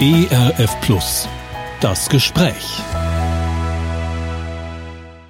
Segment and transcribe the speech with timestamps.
[0.00, 1.28] ERF Plus.
[1.80, 2.80] Das Gespräch.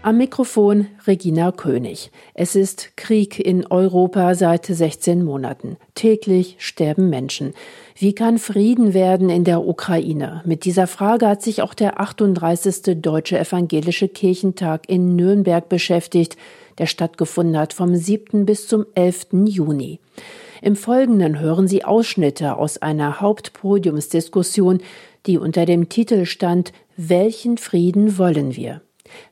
[0.02, 2.10] Am Mikrofon Regina König.
[2.32, 5.76] Es ist Krieg in Europa seit 16 Monaten.
[5.94, 7.52] Täglich sterben Menschen.
[7.96, 10.42] Wie kann Frieden werden in der Ukraine?
[10.46, 13.02] Mit dieser Frage hat sich auch der 38.
[13.02, 16.36] Deutsche Evangelische Kirchentag in Nürnberg beschäftigt,
[16.78, 18.46] der stattgefunden hat vom 7.
[18.46, 19.26] bis zum 11.
[19.44, 19.98] Juni.
[20.62, 24.80] Im Folgenden hören Sie Ausschnitte aus einer Hauptpodiumsdiskussion,
[25.26, 28.80] die unter dem Titel stand Welchen Frieden wollen wir?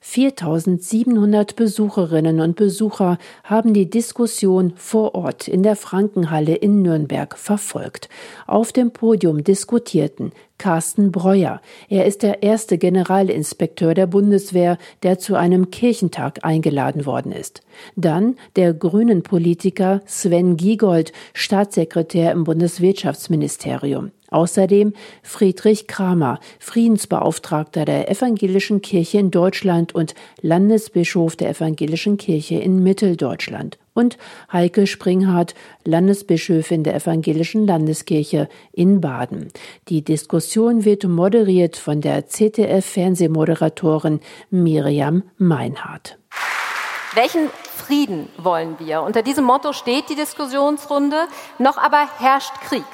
[0.00, 8.08] 4700 Besucherinnen und Besucher haben die Diskussion vor Ort in der Frankenhalle in Nürnberg verfolgt.
[8.46, 11.62] Auf dem Podium diskutierten Carsten Breuer.
[11.88, 17.62] Er ist der erste Generalinspekteur der Bundeswehr, der zu einem Kirchentag eingeladen worden ist.
[17.96, 24.10] Dann der grünen Politiker Sven Giegold, Staatssekretär im Bundeswirtschaftsministerium.
[24.30, 32.82] Außerdem Friedrich Kramer, Friedensbeauftragter der Evangelischen Kirche in Deutschland und Landesbischof der Evangelischen Kirche in
[32.82, 33.78] Mitteldeutschland.
[33.92, 34.18] Und
[34.52, 39.48] Heike Springhardt, Landesbischöfin der Evangelischen Landeskirche in Baden.
[39.88, 44.20] Die Diskussion wird moderiert von der ZDF-Fernsehmoderatorin
[44.50, 46.18] Miriam Meinhardt.
[47.14, 49.02] Welchen Frieden wollen wir?
[49.02, 51.16] Unter diesem Motto steht die Diskussionsrunde.
[51.58, 52.84] Noch aber herrscht Krieg.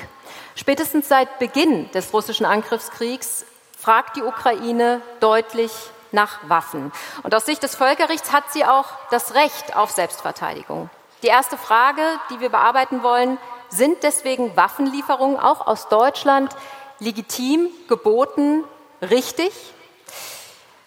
[0.57, 3.45] Spätestens seit Beginn des russischen Angriffskriegs
[3.79, 5.71] fragt die Ukraine deutlich
[6.13, 6.93] nach Waffen.
[7.23, 10.89] Und aus Sicht des Völkerrechts hat sie auch das Recht auf Selbstverteidigung.
[11.23, 13.37] Die erste Frage, die wir bearbeiten wollen,
[13.69, 16.57] sind deswegen Waffenlieferungen auch aus Deutschland
[17.01, 18.65] legitim, geboten,
[19.03, 19.53] richtig?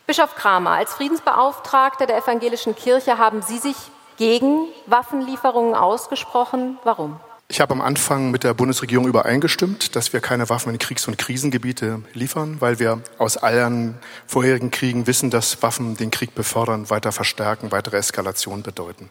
[0.08, 3.76] Bischof Kramer, als Friedensbeauftragter der evangelischen Kirche haben Sie sich
[4.18, 6.80] gegen Waffenlieferungen ausgesprochen.
[6.84, 7.20] Warum?
[7.52, 11.18] Ich habe am Anfang mit der Bundesregierung übereingestimmt, dass wir keine Waffen in Kriegs- und
[11.18, 13.98] Krisengebiete liefern, weil wir aus allen
[14.28, 19.10] vorherigen Kriegen wissen, dass Waffen den Krieg befördern, weiter verstärken, weitere Eskalation bedeuten.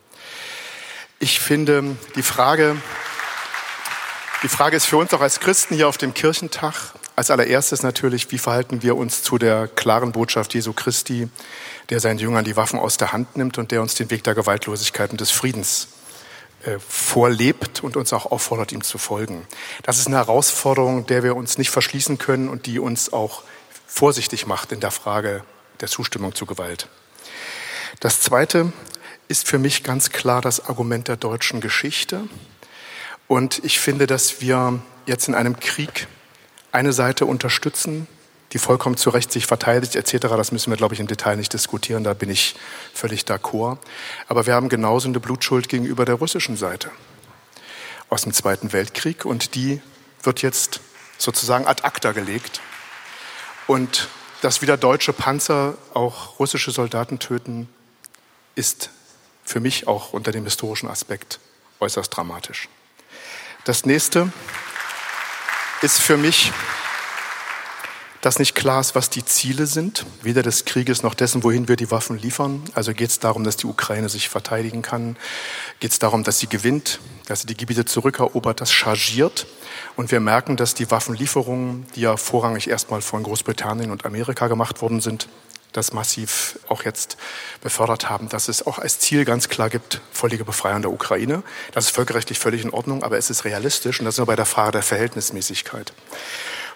[1.18, 2.76] Ich finde, die Frage,
[4.44, 8.30] die Frage ist für uns auch als Christen hier auf dem Kirchentag als allererstes natürlich,
[8.30, 11.28] wie verhalten wir uns zu der klaren Botschaft Jesu Christi,
[11.90, 14.36] der seinen Jüngern die Waffen aus der Hand nimmt und der uns den Weg der
[14.36, 15.88] Gewaltlosigkeit und des Friedens
[16.78, 19.46] vorlebt und uns auch auffordert, ihm zu folgen.
[19.82, 23.42] Das ist eine Herausforderung, der wir uns nicht verschließen können und die uns auch
[23.86, 25.44] vorsichtig macht in der Frage
[25.80, 26.88] der Zustimmung zu Gewalt.
[28.00, 28.72] Das Zweite
[29.28, 32.28] ist für mich ganz klar das Argument der deutschen Geschichte.
[33.26, 36.06] Und ich finde, dass wir jetzt in einem Krieg
[36.72, 38.06] eine Seite unterstützen,
[38.52, 40.28] die vollkommen zu Recht sich verteidigt etc.
[40.28, 42.04] Das müssen wir, glaube ich, im Detail nicht diskutieren.
[42.04, 42.56] Da bin ich
[42.94, 43.78] völlig d'accord.
[44.26, 46.90] Aber wir haben genauso eine Blutschuld gegenüber der russischen Seite
[48.08, 49.82] aus dem Zweiten Weltkrieg und die
[50.22, 50.80] wird jetzt
[51.18, 52.60] sozusagen ad acta gelegt.
[53.66, 54.08] Und
[54.40, 57.68] dass wieder deutsche Panzer auch russische Soldaten töten,
[58.54, 58.90] ist
[59.44, 61.40] für mich auch unter dem historischen Aspekt
[61.80, 62.68] äußerst dramatisch.
[63.64, 64.32] Das nächste
[65.82, 66.52] ist für mich
[68.20, 71.76] dass nicht klar ist, was die Ziele sind, weder des Krieges noch dessen, wohin wir
[71.76, 72.62] die Waffen liefern.
[72.74, 75.16] Also geht es darum, dass die Ukraine sich verteidigen kann,
[75.80, 79.46] geht es darum, dass sie gewinnt, dass sie die Gebiete zurückerobert, das chargiert.
[79.96, 84.82] Und wir merken, dass die Waffenlieferungen, die ja vorrangig erstmal von Großbritannien und Amerika gemacht
[84.82, 85.28] worden sind,
[85.72, 87.18] das massiv auch jetzt
[87.60, 91.42] befördert haben, dass es auch als Ziel ganz klar gibt, völlige Befreiung der Ukraine.
[91.72, 94.36] Das ist völkerrechtlich völlig in Ordnung, aber es ist realistisch und das ist nur bei
[94.36, 95.92] der Frage der Verhältnismäßigkeit.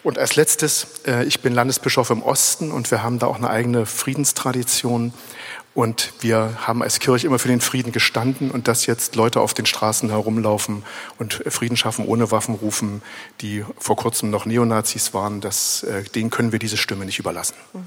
[0.03, 3.51] Und als letztes, äh, ich bin Landesbischof im Osten und wir haben da auch eine
[3.51, 5.13] eigene Friedenstradition.
[5.75, 9.55] Und wir haben als Kirche immer für den Frieden gestanden und dass jetzt Leute auf
[9.55, 10.83] den Straßen herumlaufen
[11.19, 13.01] und Frieden schaffen, ohne Waffen rufen,
[13.41, 17.55] die vor kurzem noch Neonazis waren, das, äh, denen können wir diese Stimme nicht überlassen.
[17.73, 17.85] Mhm.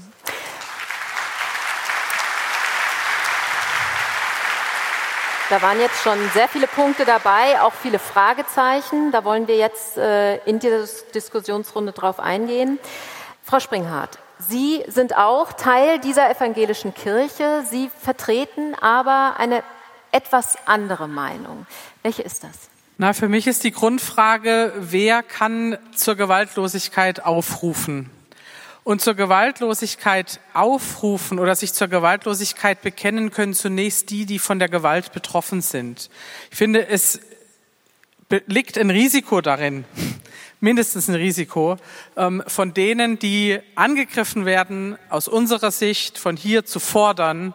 [5.48, 9.12] Da waren jetzt schon sehr viele Punkte dabei, auch viele Fragezeichen.
[9.12, 10.84] Da wollen wir jetzt äh, in dieser
[11.14, 12.80] Diskussionsrunde drauf eingehen.
[13.44, 17.64] Frau Springhardt, Sie sind auch Teil dieser evangelischen Kirche.
[17.70, 19.62] Sie vertreten aber eine
[20.10, 21.66] etwas andere Meinung.
[22.02, 22.68] Welche ist das?
[22.98, 28.10] Na, für mich ist die Grundfrage, wer kann zur Gewaltlosigkeit aufrufen?
[28.86, 34.68] Und zur Gewaltlosigkeit aufrufen oder sich zur Gewaltlosigkeit bekennen können zunächst die, die von der
[34.68, 36.08] Gewalt betroffen sind.
[36.52, 37.18] Ich finde, es
[38.46, 39.86] liegt ein Risiko darin,
[40.60, 41.78] mindestens ein Risiko,
[42.16, 47.54] ähm, von denen, die angegriffen werden, aus unserer Sicht von hier zu fordern,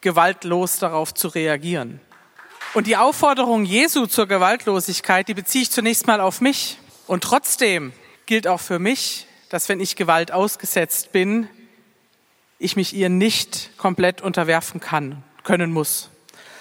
[0.00, 1.98] gewaltlos darauf zu reagieren.
[2.72, 6.78] Und die Aufforderung Jesu zur Gewaltlosigkeit, die beziehe ich zunächst mal auf mich.
[7.08, 7.92] Und trotzdem
[8.26, 11.48] gilt auch für mich, dass wenn ich Gewalt ausgesetzt bin,
[12.58, 16.10] ich mich ihr nicht komplett unterwerfen kann, können muss.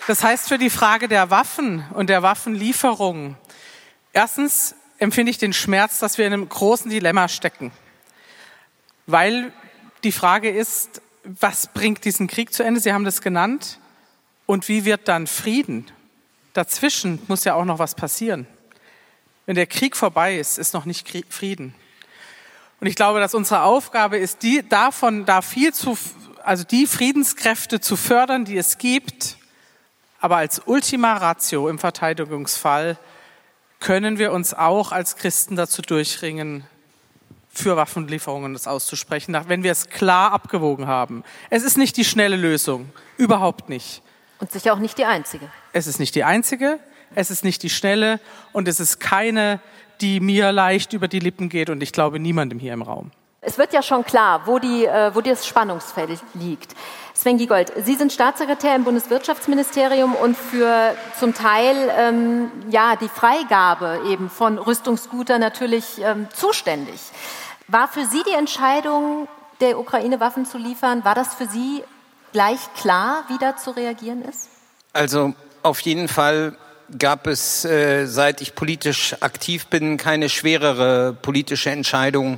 [0.07, 3.37] Das heißt für die Frage der Waffen und der Waffenlieferung,
[4.13, 7.71] erstens empfinde ich den Schmerz, dass wir in einem großen Dilemma stecken,
[9.07, 9.51] weil
[10.03, 12.79] die Frage ist, was bringt diesen Krieg zu Ende?
[12.79, 13.79] Sie haben das genannt.
[14.45, 15.91] Und wie wird dann Frieden?
[16.53, 18.45] Dazwischen muss ja auch noch was passieren.
[19.47, 21.73] Wenn der Krieg vorbei ist, ist noch nicht Frieden.
[22.85, 25.97] Und ich glaube, dass unsere Aufgabe ist, die davon da viel zu,
[26.43, 29.37] also die Friedenskräfte zu fördern, die es gibt.
[30.19, 32.99] Aber als Ultima Ratio im Verteidigungsfall
[33.79, 36.63] können wir uns auch als Christen dazu durchringen,
[37.49, 41.23] für Waffenlieferungen das auszusprechen, wenn wir es klar abgewogen haben.
[41.49, 44.03] Es ist nicht die schnelle Lösung, überhaupt nicht.
[44.37, 45.49] Und sicher auch nicht die einzige.
[45.73, 46.77] Es ist nicht die einzige,
[47.15, 48.19] es ist nicht die schnelle
[48.53, 49.59] und es ist keine,
[50.01, 53.11] die mir leicht über die Lippen geht und ich glaube niemandem hier im Raum.
[53.47, 56.75] Es wird ja schon klar, wo, die, äh, wo das Spannungsfeld liegt.
[57.13, 64.01] Sven Giegold, Sie sind Staatssekretär im Bundeswirtschaftsministerium und für zum Teil ähm, ja, die Freigabe
[64.09, 66.99] eben von Rüstungsgütern natürlich ähm, zuständig.
[67.67, 69.27] War für Sie die Entscheidung,
[69.61, 71.83] der Ukraine Waffen zu liefern, war das für Sie
[72.33, 74.49] gleich klar, wie da zu reagieren ist?
[74.91, 75.33] Also
[75.63, 76.57] auf jeden Fall
[76.97, 82.37] gab es, äh, seit ich politisch aktiv bin, keine schwerere politische Entscheidung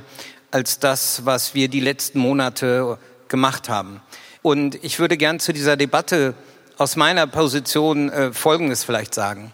[0.50, 2.98] als das, was wir die letzten Monate
[3.28, 4.00] gemacht haben.
[4.42, 6.34] Und ich würde gern zu dieser Debatte
[6.78, 9.52] aus meiner Position äh, Folgendes vielleicht sagen.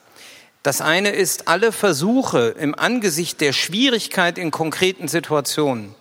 [0.62, 5.94] Das eine ist, alle Versuche im Angesicht der Schwierigkeit in konkreten Situationen,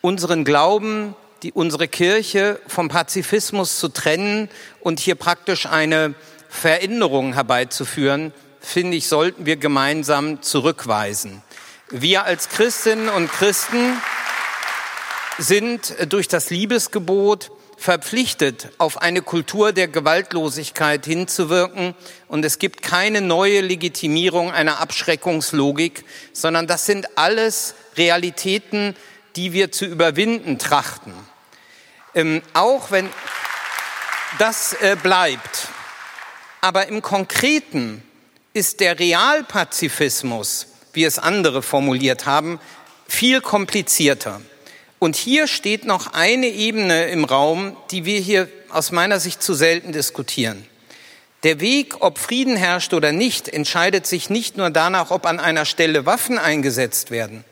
[0.00, 4.48] unseren Glauben, die, unsere Kirche vom Pazifismus zu trennen
[4.80, 6.14] und hier praktisch eine
[6.54, 11.42] Veränderung herbeizuführen, finde ich, sollten wir gemeinsam zurückweisen.
[11.90, 14.00] Wir als Christinnen und Christen
[15.36, 21.94] sind durch das Liebesgebot verpflichtet, auf eine Kultur der Gewaltlosigkeit hinzuwirken.
[22.28, 28.96] Und es gibt keine neue Legitimierung einer Abschreckungslogik, sondern das sind alles Realitäten,
[29.36, 31.12] die wir zu überwinden trachten.
[32.14, 33.10] Ähm, auch wenn
[34.38, 35.68] das äh, bleibt.
[36.64, 38.02] Aber im Konkreten
[38.54, 42.58] ist der Realpazifismus, wie es andere formuliert haben,
[43.06, 44.40] viel komplizierter.
[44.98, 49.52] Und hier steht noch eine Ebene im Raum, die wir hier aus meiner Sicht zu
[49.52, 50.66] selten diskutieren.
[51.42, 55.66] Der Weg, ob Frieden herrscht oder nicht, entscheidet sich nicht nur danach, ob an einer
[55.66, 57.44] Stelle Waffen eingesetzt werden,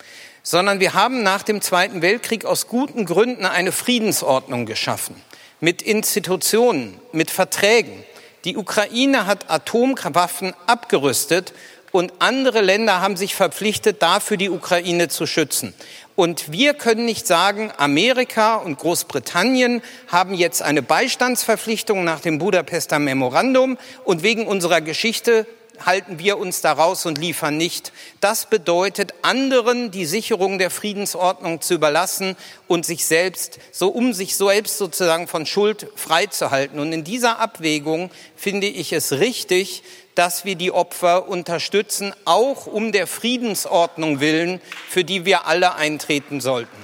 [0.43, 5.17] sondern wir haben nach dem Zweiten Weltkrieg aus guten Gründen eine Friedensordnung geschaffen,
[5.61, 8.05] mit Institutionen, mit Verträgen.
[8.45, 11.53] Die Ukraine hat Atomwaffen abgerüstet
[11.93, 15.75] und andere Länder haben sich verpflichtet, dafür die Ukraine zu schützen.
[16.17, 22.99] Und wir können nicht sagen, Amerika und Großbritannien haben jetzt eine Beistandsverpflichtung nach dem Budapester
[22.99, 25.47] Memorandum und wegen unserer Geschichte
[25.81, 27.93] halten wir uns daraus und liefern nicht.
[28.21, 32.37] Das bedeutet, anderen die Sicherung der Friedensordnung zu überlassen
[32.69, 36.79] und sich selbst, so um sich selbst sozusagen von Schuld freizuhalten.
[36.79, 39.83] Und in dieser Abwägung finde ich es richtig,
[40.15, 46.41] dass wir die Opfer unterstützen, auch um der Friedensordnung willen, für die wir alle eintreten
[46.41, 46.77] sollten.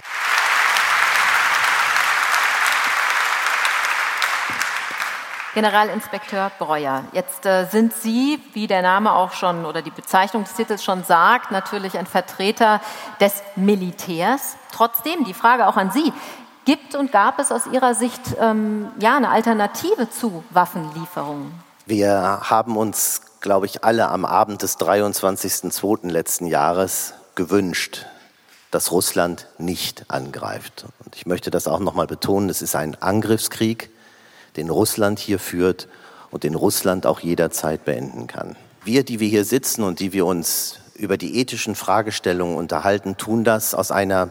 [5.59, 10.55] Generalinspekteur Breuer, jetzt äh, sind Sie, wie der Name auch schon oder die Bezeichnung des
[10.55, 12.81] Titels schon sagt, natürlich ein Vertreter
[13.21, 14.55] des Militärs.
[14.71, 16.13] Trotzdem die Frage auch an Sie.
[16.65, 21.53] Gibt und gab es aus Ihrer Sicht ähm, ja, eine Alternative zu Waffenlieferungen?
[21.87, 26.09] Wir haben uns, glaube ich, alle am Abend des 23.02.
[26.09, 28.07] letzten Jahres gewünscht,
[28.71, 30.85] dass Russland nicht angreift.
[31.05, 33.91] Und ich möchte das auch noch mal betonen, es ist ein Angriffskrieg,
[34.59, 35.89] den Russland hier führt
[36.31, 38.57] und den Russland auch jederzeit beenden kann.
[38.85, 43.45] Wir, die wir hier sitzen und die wir uns über die ethischen Fragestellungen unterhalten, tun
[43.45, 44.31] das aus einer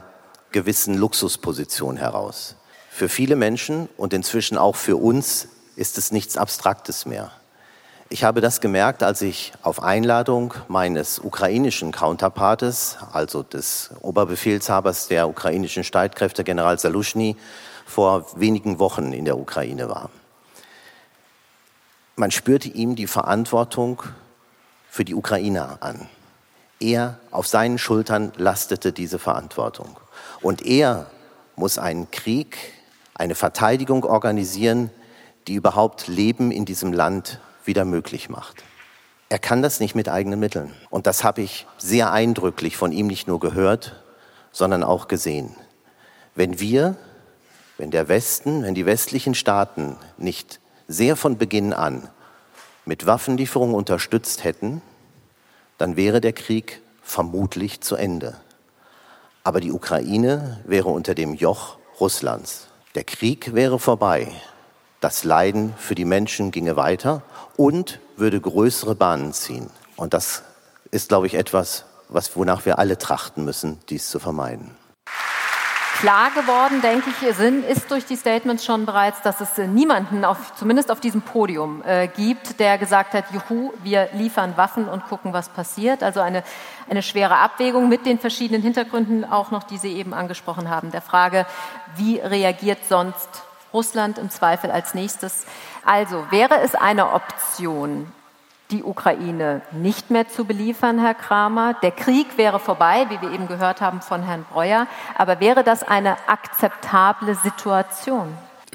[0.51, 2.55] gewissen Luxusposition heraus.
[2.89, 7.31] Für viele Menschen und inzwischen auch für uns ist es nichts Abstraktes mehr.
[8.09, 15.27] Ich habe das gemerkt, als ich auf Einladung meines ukrainischen Counterpartes, also des Oberbefehlshabers der
[15.27, 17.35] ukrainischen Streitkräfte, General Salushny,
[17.87, 20.11] vor wenigen Wochen in der Ukraine war.
[22.17, 24.03] Man spürte ihm die Verantwortung
[24.89, 26.09] für die Ukrainer an.
[26.79, 29.97] Er, auf seinen Schultern lastete diese Verantwortung.
[30.41, 31.09] Und er
[31.55, 32.57] muss einen Krieg,
[33.15, 34.91] eine Verteidigung organisieren,
[35.47, 38.63] die überhaupt Leben in diesem Land wieder möglich macht.
[39.29, 40.73] Er kann das nicht mit eigenen Mitteln.
[40.89, 43.95] Und das habe ich sehr eindrücklich von ihm nicht nur gehört,
[44.51, 45.55] sondern auch gesehen.
[46.35, 46.95] Wenn wir,
[47.77, 52.09] wenn der Westen, wenn die westlichen Staaten nicht sehr von Beginn an
[52.85, 54.81] mit Waffenlieferungen unterstützt hätten,
[55.77, 58.35] dann wäre der Krieg vermutlich zu Ende.
[59.43, 62.67] Aber die Ukraine wäre unter dem Joch Russlands.
[62.95, 64.31] Der Krieg wäre vorbei.
[64.99, 67.21] Das Leiden für die Menschen ginge weiter
[67.55, 69.69] und würde größere Bahnen ziehen.
[69.95, 70.43] Und das
[70.91, 74.71] ist, glaube ich, etwas, was, wonach wir alle trachten müssen, dies zu vermeiden.
[75.99, 80.53] Klar geworden, denke ich, sind, ist durch die Statements schon bereits, dass es niemanden, auf,
[80.55, 85.33] zumindest auf diesem Podium, äh, gibt, der gesagt hat, juhu, wir liefern Waffen und gucken,
[85.33, 86.03] was passiert.
[86.03, 86.43] Also eine,
[86.87, 90.91] eine schwere Abwägung mit den verschiedenen Hintergründen auch noch, die Sie eben angesprochen haben.
[90.91, 91.47] Der Frage,
[91.95, 93.29] wie reagiert sonst
[93.73, 95.47] Russland im Zweifel als nächstes?
[95.83, 98.11] Also wäre es eine Option,
[98.71, 101.75] die Ukraine nicht mehr zu beliefern, Herr Kramer.
[101.81, 104.87] Der Krieg wäre vorbei, wie wir eben gehört haben von Herrn Breuer.
[105.15, 108.27] Aber wäre das eine akzeptable Situation?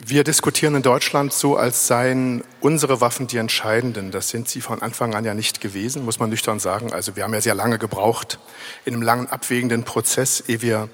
[0.05, 4.11] Wir diskutieren in Deutschland so, als seien unsere Waffen die entscheidenden.
[4.11, 6.95] Das sind sie von Anfang an ja nicht gewesen, muss man nüchtern sagen.
[6.95, 8.39] Also wir haben ja sehr lange gebraucht
[8.87, 10.89] in einem langen abwägenden Prozess, ehe wir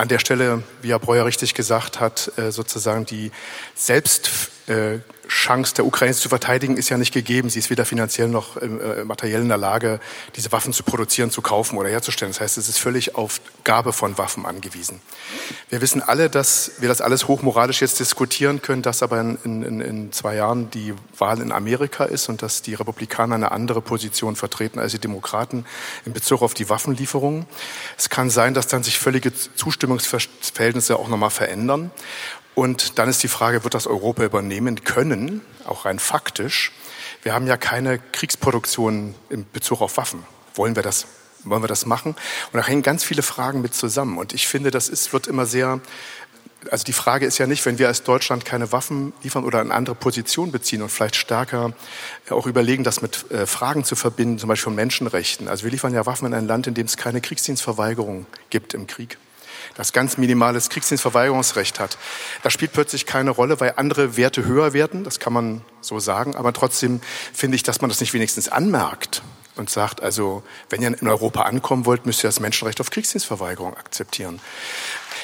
[0.00, 3.30] an der Stelle, wie Herr Breuer richtig gesagt hat, äh, sozusagen die
[3.74, 4.30] selbst
[4.66, 5.00] äh,
[5.76, 7.50] der Ukraine zu verteidigen ist ja nicht gegeben.
[7.50, 10.00] Sie ist weder finanziell noch äh, materiell in der Lage,
[10.36, 12.32] diese Waffen zu produzieren, zu kaufen oder herzustellen.
[12.32, 15.00] Das heißt, es ist völlig auf Gabe von Waffen angewiesen.
[15.68, 19.80] Wir wissen alle, dass wir das alles hochmoralisch jetzt diskutieren können, dass aber in, in,
[19.80, 24.36] in zwei Jahren die Wahl in Amerika ist und dass die Republikaner eine andere Position
[24.36, 25.64] vertreten als die Demokraten
[26.04, 27.46] in Bezug auf die Waffenlieferungen.
[27.96, 29.32] Es kann sein, dass dann sich völlige
[29.98, 31.90] Zustimmungsverhältnisse auch nochmal verändern.
[32.54, 36.72] Und dann ist die Frage, wird das Europa übernehmen können, auch rein faktisch?
[37.22, 40.24] Wir haben ja keine Kriegsproduktion in Bezug auf Waffen.
[40.54, 41.06] Wollen wir das,
[41.44, 42.16] wollen wir das machen?
[42.52, 44.18] Und da hängen ganz viele Fragen mit zusammen.
[44.18, 45.80] Und ich finde, das ist, wird immer sehr,
[46.70, 49.72] also die Frage ist ja nicht, wenn wir als Deutschland keine Waffen liefern oder eine
[49.72, 51.72] andere Position beziehen und vielleicht stärker
[52.30, 55.48] auch überlegen, das mit äh, Fragen zu verbinden, zum Beispiel von Menschenrechten.
[55.48, 58.86] Also wir liefern ja Waffen in ein Land, in dem es keine Kriegsdienstverweigerung gibt im
[58.86, 59.18] Krieg
[59.74, 61.98] das ganz minimales Kriegsdienstverweigerungsrecht hat.
[62.42, 66.36] Das spielt plötzlich keine Rolle, weil andere Werte höher werden, das kann man so sagen,
[66.36, 67.00] aber trotzdem
[67.32, 69.22] finde ich, dass man das nicht wenigstens anmerkt
[69.56, 73.76] und sagt, also wenn ihr in Europa ankommen wollt, müsst ihr das Menschenrecht auf Kriegsdienstverweigerung
[73.76, 74.40] akzeptieren.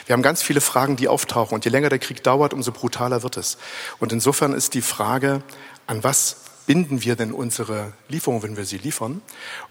[0.06, 3.22] Wir haben ganz viele Fragen, die auftauchen und je länger der Krieg dauert, umso brutaler
[3.22, 3.58] wird es.
[3.98, 5.42] Und insofern ist die Frage,
[5.86, 9.22] an was binden wir denn unsere Lieferungen, wenn wir sie liefern?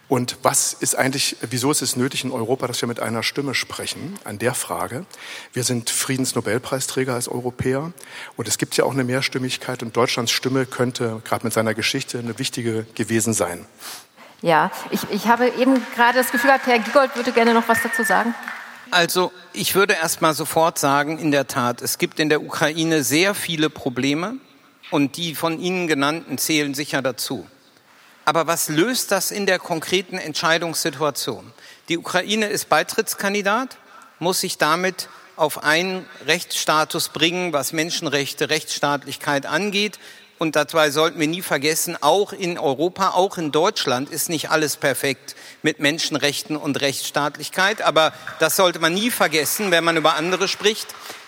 [0.07, 3.53] Und was ist eigentlich, wieso ist es nötig in Europa, dass wir mit einer Stimme
[3.53, 5.05] sprechen an der Frage?
[5.53, 7.91] Wir sind Friedensnobelpreisträger als Europäer
[8.37, 12.19] und es gibt ja auch eine Mehrstimmigkeit und Deutschlands Stimme könnte gerade mit seiner Geschichte
[12.19, 13.65] eine wichtige gewesen sein.
[14.41, 17.81] Ja, ich, ich habe eben gerade das Gefühl gehabt, Herr Giegold würde gerne noch was
[17.81, 18.35] dazu sagen.
[18.91, 23.03] Also ich würde erst mal sofort sagen, in der Tat, es gibt in der Ukraine
[23.03, 24.37] sehr viele Probleme
[24.91, 27.47] und die von Ihnen genannten zählen sicher dazu.
[28.25, 31.53] Aber was löst das in der konkreten Entscheidungssituation?
[31.89, 33.77] Die Ukraine ist Beitrittskandidat,
[34.19, 39.99] muss sich damit auf einen Rechtsstatus bringen, was Menschenrechte, Rechtsstaatlichkeit angeht.
[40.37, 44.75] Und dabei sollten wir nie vergessen, auch in Europa, auch in Deutschland ist nicht alles
[44.75, 47.81] perfekt mit Menschenrechten und Rechtsstaatlichkeit.
[47.81, 50.87] Aber das sollte man nie vergessen, wenn man über andere spricht.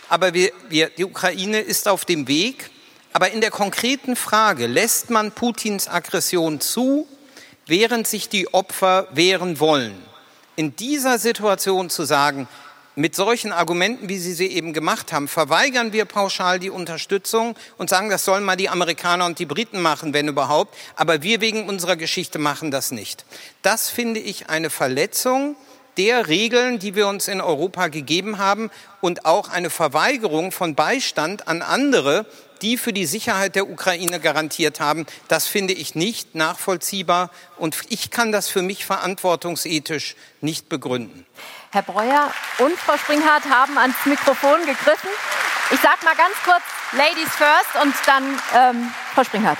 [0.10, 2.70] Aber wir, wir, die Ukraine ist auf dem Weg,
[3.18, 7.08] aber in der konkreten Frage, lässt man Putins Aggression zu,
[7.66, 10.00] während sich die Opfer wehren wollen?
[10.56, 12.48] In dieser Situation zu sagen,
[12.94, 17.90] mit solchen Argumenten, wie Sie sie eben gemacht haben, verweigern wir pauschal die Unterstützung und
[17.90, 21.68] sagen, das sollen mal die Amerikaner und die Briten machen, wenn überhaupt, aber wir wegen
[21.68, 23.26] unserer Geschichte machen das nicht.
[23.64, 25.56] Das finde ich eine Verletzung
[25.98, 28.70] der Regeln, die wir uns in Europa gegeben haben
[29.02, 32.26] und auch eine Verweigerung von Beistand an andere,
[32.62, 35.06] die für die Sicherheit der Ukraine garantiert haben.
[35.28, 41.26] Das finde ich nicht nachvollziehbar und ich kann das für mich verantwortungsethisch nicht begründen.
[41.72, 45.10] Herr Breuer und Frau Springhardt haben ans Mikrofon gegriffen.
[45.72, 46.64] Ich sage mal ganz kurz
[46.94, 48.24] Ladies first und dann
[48.56, 49.60] ähm, Frau Springhardt.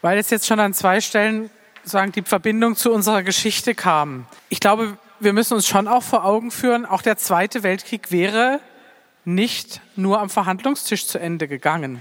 [0.00, 1.50] Weil es jetzt schon an zwei Stellen
[1.88, 4.26] sagen, die Verbindung zu unserer Geschichte kam.
[4.48, 8.60] Ich glaube, wir müssen uns schon auch vor Augen führen, auch der Zweite Weltkrieg wäre
[9.24, 12.00] nicht nur am Verhandlungstisch zu Ende gegangen.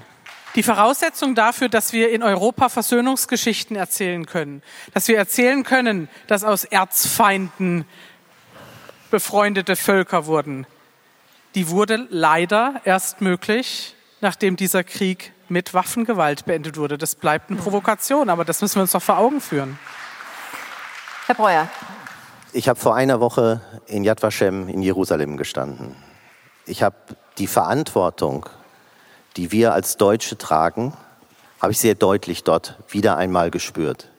[0.56, 4.63] Die Voraussetzung dafür, dass wir in Europa Versöhnungsgeschichten erzählen können,
[4.94, 7.86] dass wir erzählen können, dass aus Erzfeinden
[9.12, 10.65] befreundete Völker wurden,
[11.56, 16.98] die wurde leider erst möglich, nachdem dieser Krieg mit Waffengewalt beendet wurde.
[16.98, 19.80] Das bleibt eine Provokation, aber das müssen wir uns doch vor Augen führen.
[21.25, 21.68] Herr Breuer.
[22.54, 25.96] Ich habe vor einer Woche in Yad Vashem in Jerusalem gestanden.
[26.66, 26.96] Ich habe
[27.38, 28.48] die Verantwortung,
[29.36, 30.94] die wir als Deutsche tragen,
[31.62, 34.10] habe ich sehr deutlich dort wieder einmal gespürt.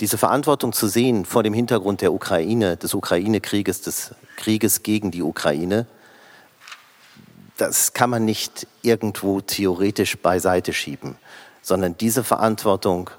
[0.00, 5.22] Diese Verantwortung zu sehen vor dem Hintergrund der Ukraine, des Ukraine-Krieges, des Krieges gegen die
[5.22, 5.86] Ukraine,
[7.56, 11.16] das kann man nicht irgendwo theoretisch beiseite schieben,
[11.62, 13.10] sondern diese Verantwortung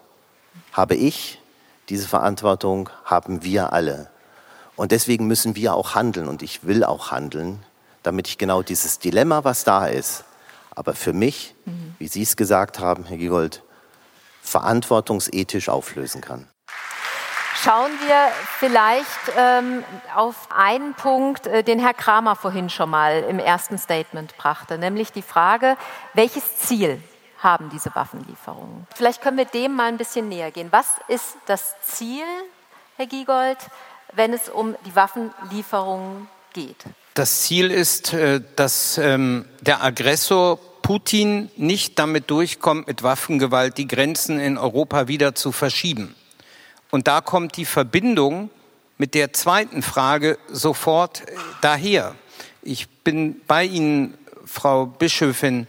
[0.72, 1.42] habe ich,
[1.90, 4.10] diese Verantwortung haben wir alle.
[4.76, 7.64] Und deswegen müssen wir auch handeln und ich will auch handeln,
[8.04, 10.26] damit ich genau dieses Dilemma, was da ist,
[10.72, 11.96] aber für mich, mhm.
[11.98, 13.64] wie Sie es gesagt haben, Herr Giegold,
[14.42, 16.48] verantwortungsethisch auflösen kann.
[17.66, 23.40] Schauen wir vielleicht ähm, auf einen Punkt, äh, den Herr Kramer vorhin schon mal im
[23.40, 25.76] ersten Statement brachte, nämlich die Frage,
[26.14, 27.02] welches Ziel
[27.40, 28.86] haben diese Waffenlieferungen?
[28.94, 30.68] Vielleicht können wir dem mal ein bisschen näher gehen.
[30.70, 32.24] Was ist das Ziel,
[32.98, 33.58] Herr Giegold,
[34.14, 36.86] wenn es um die Waffenlieferungen geht?
[37.16, 43.88] Das Ziel ist, äh, dass ähm, der Aggressor Putin nicht damit durchkommt, mit Waffengewalt die
[43.88, 46.14] Grenzen in Europa wieder zu verschieben.
[46.96, 48.50] Und da kommt die Verbindung
[48.98, 52.16] mit der zweiten Frage sofort äh, daher.
[52.62, 55.68] Ich bin bei Ihnen, Frau Bischöfin.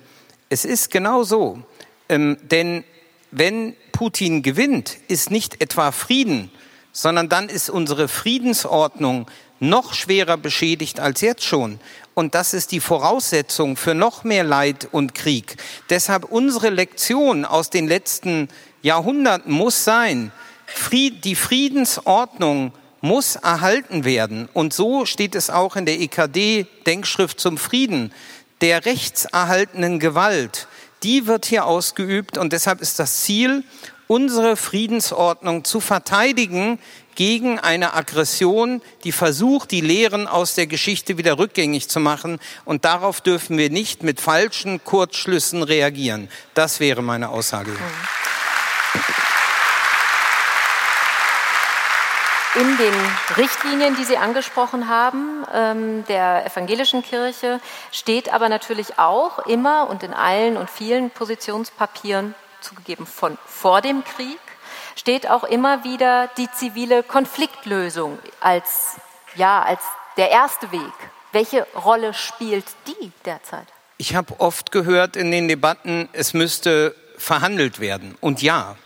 [0.50, 1.60] Es ist genau so.
[2.08, 2.84] Ähm, denn
[3.32, 6.52] wenn Putin gewinnt, ist nicht etwa Frieden,
[6.92, 9.28] sondern dann ist unsere Friedensordnung
[9.58, 11.80] noch schwerer beschädigt als jetzt schon.
[12.14, 15.56] Und das ist die Voraussetzung für noch mehr Leid und Krieg.
[15.90, 18.48] Deshalb unsere Lektion aus den letzten
[18.82, 20.30] Jahrhunderten muss sein,
[20.90, 24.48] die Friedensordnung muss erhalten werden.
[24.52, 28.12] Und so steht es auch in der EKD-Denkschrift zum Frieden,
[28.60, 30.66] der rechtserhaltenen Gewalt.
[31.02, 33.64] Die wird hier ausgeübt und deshalb ist das Ziel,
[34.08, 36.78] unsere Friedensordnung zu verteidigen
[37.14, 42.38] gegen eine Aggression, die versucht, die Lehren aus der Geschichte wieder rückgängig zu machen.
[42.64, 46.28] Und darauf dürfen wir nicht mit falschen Kurzschlüssen reagieren.
[46.54, 47.70] Das wäre meine Aussage.
[47.70, 48.15] Mhm.
[52.58, 52.94] In den
[53.36, 57.60] Richtlinien, die Sie angesprochen haben, ähm, der evangelischen Kirche,
[57.92, 64.04] steht aber natürlich auch immer und in allen und vielen Positionspapieren, zugegeben von vor dem
[64.04, 64.38] Krieg,
[64.96, 68.94] steht auch immer wieder die zivile Konfliktlösung als,
[69.34, 69.82] ja, als
[70.16, 70.92] der erste Weg.
[71.32, 73.66] Welche Rolle spielt die derzeit?
[73.98, 78.16] Ich habe oft gehört in den Debatten, es müsste verhandelt werden.
[78.20, 78.76] Und ja,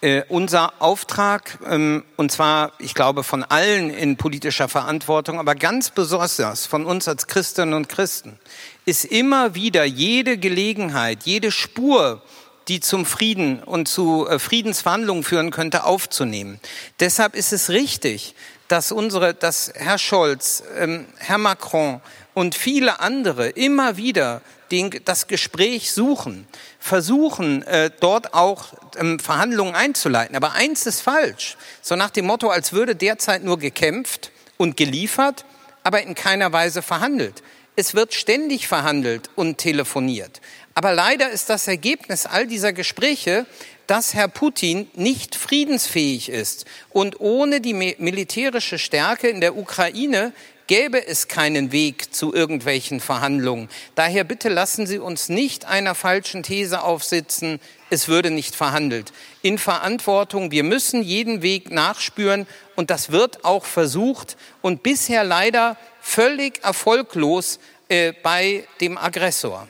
[0.00, 5.90] äh, unser Auftrag, ähm, und zwar, ich glaube, von allen in politischer Verantwortung, aber ganz
[5.90, 8.38] besonders von uns als Christinnen und Christen,
[8.86, 12.22] ist immer wieder jede Gelegenheit, jede Spur,
[12.68, 16.60] die zum Frieden und zu äh, Friedensverhandlungen führen könnte, aufzunehmen.
[17.00, 18.34] Deshalb ist es richtig,
[18.68, 22.00] dass unsere, dass Herr Scholz, ähm, Herr Macron
[22.34, 26.46] und viele andere immer wieder den, das Gespräch suchen,
[26.78, 30.36] versuchen äh, dort auch ähm, Verhandlungen einzuleiten.
[30.36, 31.56] Aber eins ist falsch.
[31.82, 35.44] So nach dem Motto, als würde derzeit nur gekämpft und geliefert,
[35.82, 37.42] aber in keiner Weise verhandelt.
[37.76, 40.40] Es wird ständig verhandelt und telefoniert.
[40.74, 43.46] Aber leider ist das Ergebnis all dieser Gespräche,
[43.86, 46.64] dass Herr Putin nicht friedensfähig ist.
[46.90, 50.32] Und ohne die militärische Stärke in der Ukraine
[50.70, 53.68] gäbe es keinen Weg zu irgendwelchen Verhandlungen.
[53.96, 59.12] Daher bitte lassen Sie uns nicht einer falschen These aufsitzen, es würde nicht verhandelt.
[59.42, 65.76] In Verantwortung, wir müssen jeden Weg nachspüren und das wird auch versucht und bisher leider
[66.00, 69.66] völlig erfolglos äh, bei dem Aggressor.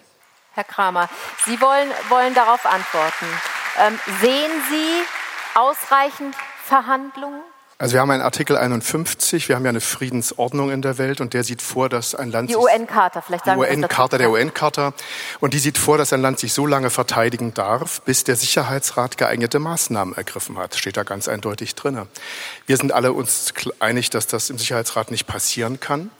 [0.52, 1.08] Herr Kramer,
[1.46, 3.26] Sie wollen, wollen darauf antworten.
[3.78, 6.36] Ähm, sehen Sie ausreichend
[6.66, 7.40] Verhandlungen?
[7.80, 11.32] Also wir haben einen Artikel 51, wir haben ja eine Friedensordnung in der Welt und
[11.32, 14.92] der sieht vor, dass ein Land die UN-Charta, vielleicht sagen die UN-Charta der UN-Charta
[15.40, 19.16] und die sieht vor, dass ein Land sich so lange verteidigen darf, bis der Sicherheitsrat
[19.16, 20.74] geeignete Maßnahmen ergriffen hat.
[20.74, 22.06] Steht da ganz eindeutig drin.
[22.66, 26.10] Wir sind alle uns einig, dass das im Sicherheitsrat nicht passieren kann.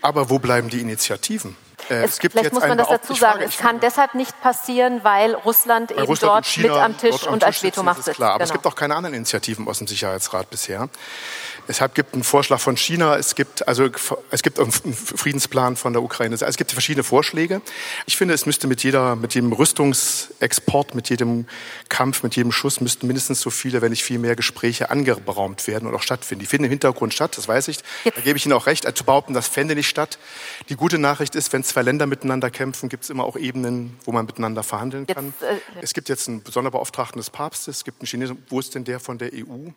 [0.00, 1.56] Aber wo bleiben die Initiativen?
[1.90, 3.38] Äh, es, gibt vielleicht muss man das dazu sagen.
[3.38, 6.96] Frage, es kann deshalb nicht passieren, weil Russland weil eben Russland dort China, mit am
[6.96, 8.16] Tisch und als Vetomacht sitzt.
[8.16, 8.44] Klar, aber genau.
[8.44, 10.88] es gibt auch keine anderen Initiativen aus dem Sicherheitsrat bisher.
[11.68, 13.88] Deshalb gibt einen Vorschlag von China, es gibt, also,
[14.30, 16.34] es gibt einen Friedensplan von der Ukraine.
[16.34, 17.62] Also es gibt verschiedene Vorschläge.
[18.06, 21.46] Ich finde, es müsste mit jeder, mit jedem Rüstungsexport, mit jedem
[21.88, 25.88] Kampf, mit jedem Schuss müssten mindestens so viele, wenn nicht viel mehr Gespräche angeraumt werden
[25.88, 26.40] und auch stattfinden.
[26.40, 27.78] Die finden im Hintergrund statt, das weiß ich.
[28.04, 30.18] Da gebe ich Ihnen auch recht, zu behaupten, das fände nicht statt.
[30.68, 34.12] Die gute Nachricht ist, wenn zwei Länder miteinander kämpfen, gibt es immer auch Ebenen, wo
[34.12, 35.32] man miteinander verhandeln kann.
[35.40, 38.42] Jetzt, äh, es gibt jetzt einen Sonderbeauftragten des Papstes, es gibt einen Chinesen.
[38.48, 39.70] Wo ist denn der von der EU?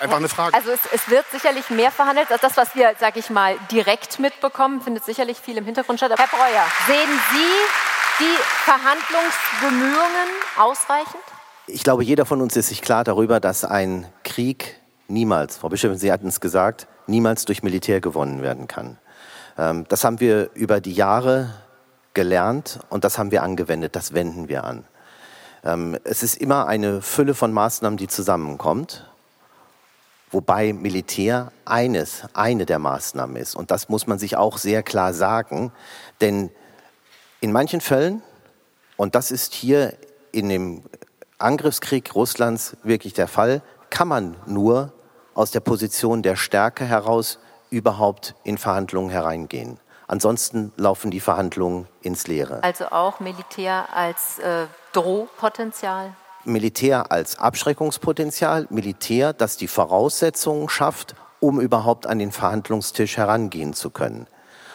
[0.00, 0.54] Einfach eine Frage.
[0.54, 4.18] Also es, es, wird sicherlich mehr verhandelt als das, was wir, sage ich mal, direkt
[4.18, 4.80] mitbekommen.
[4.80, 6.12] Findet sicherlich viel im Hintergrund statt.
[6.16, 10.28] Herr Breuer, sehen Sie die Verhandlungsbemühungen
[10.58, 11.22] ausreichend?
[11.66, 15.96] Ich glaube, jeder von uns ist sich klar darüber, dass ein Krieg niemals, Frau Bischof,
[15.96, 18.98] Sie hatten es gesagt, niemals durch Militär gewonnen werden kann.
[19.56, 21.54] Ähm, das haben wir über die Jahre
[22.12, 24.84] gelernt und das haben wir angewendet, das wenden wir an.
[25.64, 29.10] Ähm, es ist immer eine Fülle von Maßnahmen, die zusammenkommt,
[30.34, 33.54] wobei Militär eines, eine der Maßnahmen ist.
[33.54, 35.72] Und das muss man sich auch sehr klar sagen,
[36.20, 36.50] denn
[37.40, 38.22] in manchen Fällen,
[38.96, 39.94] und das ist hier
[40.32, 40.82] in dem
[41.38, 44.92] Angriffskrieg Russlands wirklich der Fall, kann man nur
[45.34, 47.38] aus der Position der Stärke heraus
[47.70, 49.78] überhaupt in Verhandlungen hereingehen.
[50.06, 52.62] Ansonsten laufen die Verhandlungen ins Leere.
[52.62, 56.14] Also auch Militär als äh, Drohpotenzial?
[56.44, 63.90] Militär als Abschreckungspotenzial, Militär, das die Voraussetzungen schafft, um überhaupt an den Verhandlungstisch herangehen zu
[63.90, 64.26] können.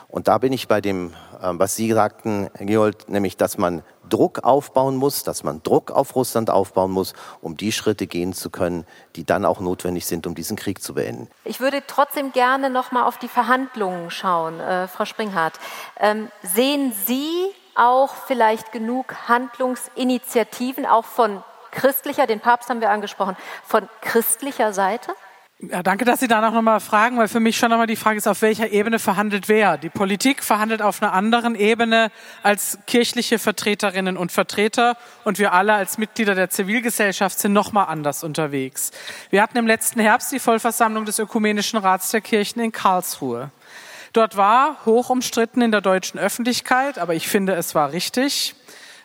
[0.08, 4.43] Und da bin ich bei dem, äh, was Sie sagten, Gerold, nämlich, dass man Druck
[4.43, 8.86] aufbauen muss, dass man Druck auf Russland aufbauen muss, um die Schritte gehen zu können,
[9.15, 11.29] die dann auch notwendig sind, um diesen Krieg zu beenden.
[11.45, 15.60] Ich würde trotzdem gerne noch mal auf die Verhandlungen schauen, äh, Frau Springhardt.
[15.99, 23.36] Ähm, sehen Sie auch vielleicht genug Handlungsinitiativen, auch von christlicher, den Papst haben wir angesprochen,
[23.63, 25.13] von christlicher Seite?
[25.62, 28.29] Ja, danke, dass Sie danach nochmal fragen, weil für mich schon nochmal die Frage ist,
[28.29, 29.77] auf welcher Ebene verhandelt wer?
[29.77, 32.12] Die Politik verhandelt auf einer anderen Ebene
[32.43, 38.23] als kirchliche Vertreterinnen und Vertreter und wir alle als Mitglieder der Zivilgesellschaft sind nochmal anders
[38.23, 38.91] unterwegs.
[39.32, 43.51] Wir hatten im letzten Herbst die Vollversammlung des Ökumenischen Rats der Kirchen in Karlsruhe.
[44.13, 48.55] Dort war hoch umstritten in der deutschen Öffentlichkeit, aber ich finde, es war richtig,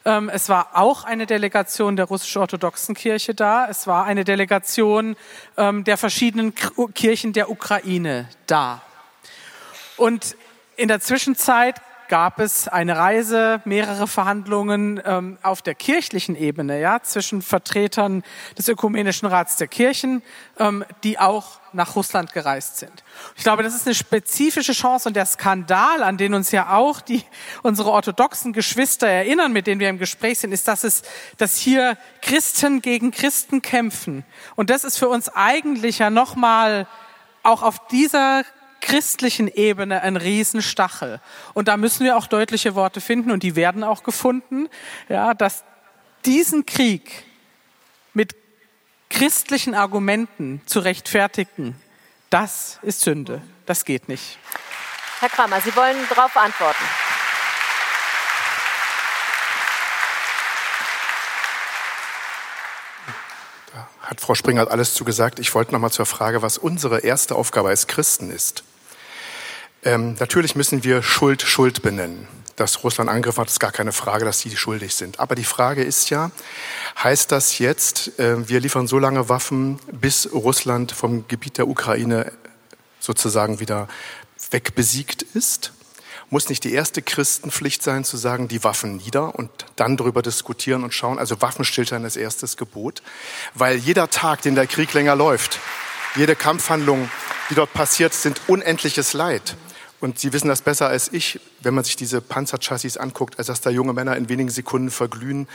[0.04, 3.66] ähm, es war auch eine Delegation der russisch-orthodoxen Kirche da.
[3.68, 5.16] Es war eine Delegation
[5.56, 6.54] ähm, der verschiedenen
[6.94, 8.82] Kirchen der Ukraine da.
[9.96, 10.36] Und
[10.76, 17.00] in der Zwischenzeit gab es eine Reise, mehrere Verhandlungen ähm, auf der kirchlichen Ebene, ja,
[17.02, 18.22] zwischen Vertretern
[18.56, 20.22] des Ökumenischen Rats der Kirchen,
[20.58, 23.04] ähm, die auch nach Russland gereist sind.
[23.36, 27.00] Ich glaube, das ist eine spezifische Chance und der Skandal, an den uns ja auch
[27.00, 27.22] die,
[27.62, 31.02] unsere orthodoxen Geschwister erinnern, mit denen wir im Gespräch sind, ist, dass es,
[31.36, 34.24] dass hier Christen gegen Christen kämpfen.
[34.54, 36.86] Und das ist für uns eigentlich ja nochmal
[37.42, 38.44] auch auf dieser
[38.84, 41.20] christlichen Ebene ein Riesenstachel.
[41.54, 44.68] Und da müssen wir auch deutliche Worte finden und die werden auch gefunden,
[45.08, 45.64] ja, dass
[46.26, 47.24] diesen Krieg
[48.12, 48.36] mit
[49.08, 51.80] christlichen Argumenten zu rechtfertigen,
[52.28, 53.40] das ist Sünde.
[53.64, 54.38] Das geht nicht.
[55.20, 56.84] Herr Kramer, Sie wollen darauf antworten.
[63.72, 65.38] Da hat Frau Springer alles zugesagt.
[65.38, 68.62] Ich wollte noch mal zur Frage, was unsere erste Aufgabe als Christen ist.
[69.84, 72.26] Ähm, natürlich müssen wir Schuld Schuld benennen.
[72.56, 75.20] Dass Russland Angriff hat, ist gar keine Frage, dass sie schuldig sind.
[75.20, 76.30] Aber die Frage ist ja,
[77.02, 82.32] heißt das jetzt, äh, wir liefern so lange Waffen, bis Russland vom Gebiet der Ukraine
[83.00, 83.88] sozusagen wieder
[84.50, 85.72] wegbesiegt ist?
[86.30, 90.82] Muss nicht die erste Christenpflicht sein, zu sagen, die Waffen nieder und dann darüber diskutieren
[90.82, 91.18] und schauen?
[91.18, 93.02] Also Waffenstillstand ist erstes Gebot.
[93.52, 95.58] Weil jeder Tag, den der Krieg länger läuft,
[96.16, 97.10] jede Kampfhandlung,
[97.50, 99.56] die dort passiert, sind unendliches Leid.
[100.04, 103.62] Und Sie wissen das besser als ich, wenn man sich diese Panzerchassis anguckt, als dass
[103.62, 105.48] da junge Männer in wenigen Sekunden verglühen.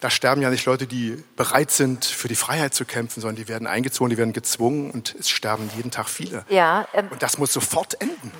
[0.00, 3.46] Da sterben ja nicht Leute, die bereit sind, für die Freiheit zu kämpfen, sondern die
[3.46, 6.44] werden eingezogen, die werden gezwungen und es sterben jeden Tag viele.
[6.48, 8.32] Ja, ähm, und das muss sofort enden.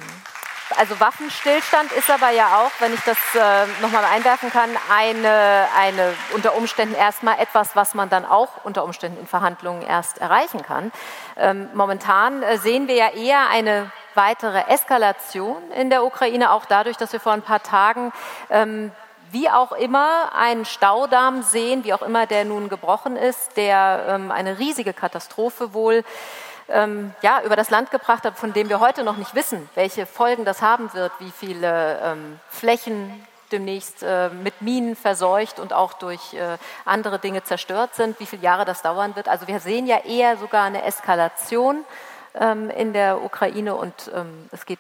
[0.79, 6.15] Also Waffenstillstand ist aber ja auch, wenn ich das äh, nochmal einwerfen kann, eine, eine
[6.35, 10.91] unter Umständen erstmal etwas, was man dann auch unter Umständen in Verhandlungen erst erreichen kann.
[11.37, 16.97] Ähm, momentan äh, sehen wir ja eher eine weitere Eskalation in der Ukraine, auch dadurch,
[16.97, 18.13] dass wir vor ein paar Tagen
[18.51, 18.93] ähm,
[19.31, 24.31] wie auch immer einen Staudamm sehen, wie auch immer der nun gebrochen ist, der ähm,
[24.31, 26.05] eine riesige Katastrophe wohl
[26.69, 30.07] ähm, ja, über das Land gebracht hat, von dem wir heute noch nicht wissen, welche
[30.07, 35.93] Folgen das haben wird, wie viele ähm, Flächen demnächst äh, mit Minen verseucht und auch
[35.93, 39.29] durch äh, andere Dinge zerstört sind, wie viele Jahre das dauern wird.
[39.29, 41.85] Also wir sehen ja eher sogar eine Eskalation
[42.35, 44.79] ähm, in der Ukraine und ähm, es geht,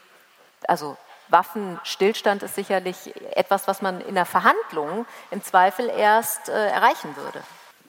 [0.67, 0.97] also
[1.29, 7.43] Waffenstillstand ist sicherlich etwas, was man in der Verhandlung im Zweifel erst äh, erreichen würde.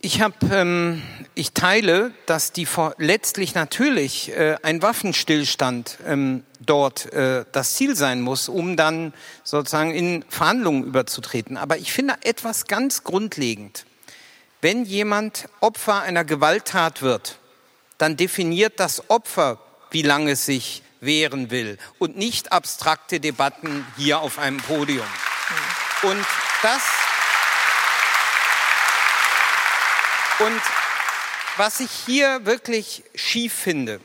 [0.06, 1.02] Ich habe, ähm,
[1.34, 8.20] ich teile, dass die letztlich natürlich äh, ein Waffenstillstand ähm, dort äh, das Ziel sein
[8.20, 9.14] muss, um dann
[9.46, 11.56] sozusagen in Verhandlungen überzutreten.
[11.56, 13.86] Aber ich finde etwas ganz grundlegend:
[14.60, 17.40] Wenn jemand Opfer einer Gewalttat wird,
[17.98, 19.60] dann definiert das Opfer,
[19.92, 25.06] wie lange es sich wehren will und nicht abstrakte Debatten hier auf einem Podium.
[26.04, 26.26] Und
[26.62, 26.82] das
[30.40, 30.62] und
[31.58, 34.00] was ich hier wirklich schief finde,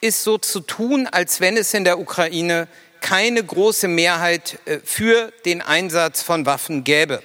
[0.00, 2.68] ist so zu tun, als wenn es in der Ukraine
[3.00, 7.22] keine große Mehrheit äh, für den Einsatz von Waffen gäbe.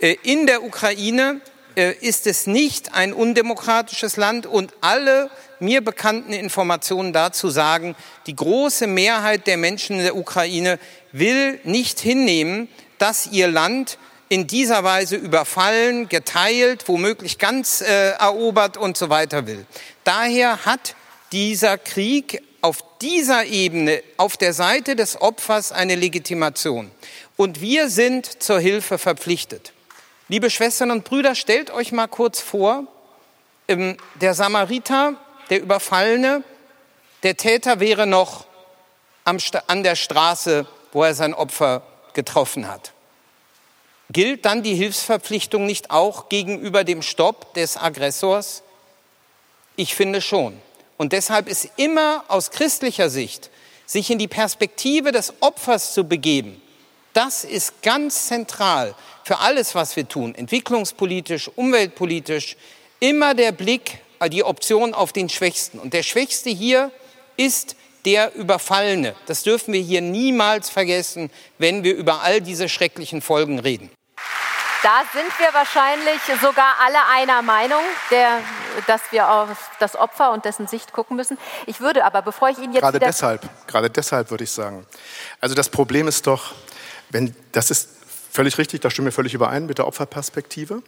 [0.00, 1.40] Äh, in der Ukraine
[1.74, 5.30] ist es nicht ein undemokratisches Land und alle
[5.60, 7.94] mir bekannten Informationen dazu sagen,
[8.26, 10.78] die große Mehrheit der Menschen in der Ukraine
[11.12, 18.76] will nicht hinnehmen, dass ihr Land in dieser Weise überfallen, geteilt, womöglich ganz äh, erobert
[18.76, 19.66] und so weiter will.
[20.04, 20.96] Daher hat
[21.32, 26.90] dieser Krieg auf dieser Ebene, auf der Seite des Opfers eine Legitimation.
[27.36, 29.72] Und wir sind zur Hilfe verpflichtet.
[30.32, 32.86] Liebe Schwestern und Brüder, stellt euch mal kurz vor,
[33.68, 35.16] ähm, der Samariter,
[35.50, 36.42] der Überfallene,
[37.22, 38.46] der Täter wäre noch
[39.24, 41.82] an der Straße, wo er sein Opfer
[42.14, 42.94] getroffen hat.
[44.10, 48.62] Gilt dann die Hilfsverpflichtung nicht auch gegenüber dem Stopp des Aggressors?
[49.76, 50.58] Ich finde schon.
[50.96, 53.50] Und deshalb ist immer aus christlicher Sicht,
[53.84, 56.61] sich in die Perspektive des Opfers zu begeben,
[57.12, 58.94] das ist ganz zentral
[59.24, 62.56] für alles, was wir tun, entwicklungspolitisch, umweltpolitisch,
[63.00, 65.78] immer der Blick, äh, die Option auf den Schwächsten.
[65.78, 66.90] Und der Schwächste hier
[67.36, 69.14] ist der Überfallene.
[69.26, 73.90] Das dürfen wir hier niemals vergessen, wenn wir über all diese schrecklichen Folgen reden.
[74.82, 78.40] Da sind wir wahrscheinlich sogar alle einer Meinung, der,
[78.88, 81.38] dass wir auf das Opfer und dessen Sicht gucken müssen.
[81.66, 84.84] Ich würde aber, bevor ich Ihnen jetzt gerade deshalb, gerade deshalb würde ich sagen.
[85.40, 86.52] Also das Problem ist doch,
[87.12, 87.88] wenn das ist
[88.32, 90.82] Völlig richtig, da stimmen wir völlig überein mit der Opferperspektive.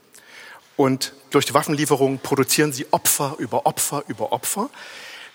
[0.76, 4.70] Und durch die Waffenlieferung produzieren sie Opfer über Opfer über Opfer,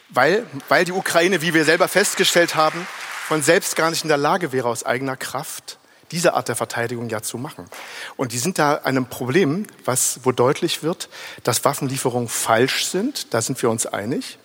[0.09, 2.87] weil, weil die Ukraine, wie wir selber festgestellt haben,
[3.27, 5.77] von selbst gar nicht in der Lage wäre, aus eigener Kraft
[6.09, 7.65] diese Art der Verteidigung ja zu machen.
[8.17, 11.09] Und die sind da einem Problem, was, wo deutlich wird,
[11.43, 13.35] dass Waffenlieferungen falsch sind.
[13.35, 14.39] Da sind wir uns einig.